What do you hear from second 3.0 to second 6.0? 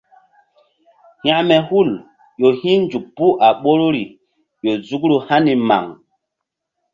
puh a ɓoruri ƴo nzukru hani maŋ.